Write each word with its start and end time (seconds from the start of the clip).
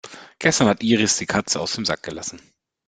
Gestern 0.39 0.67
hat 0.67 0.81
Iris 0.81 1.17
die 1.17 1.27
Katze 1.27 1.59
aus 1.59 1.73
dem 1.73 1.85
Sack 1.85 2.01
gelassen. 2.01 2.39